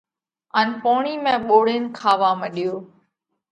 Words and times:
ان 0.59 0.67
پوڻِي 0.81 1.13
۾ 1.29 1.33
ٻوڙينَ 1.47 1.83
کاوا 1.97 2.31
مڏيو۔ 2.39 2.73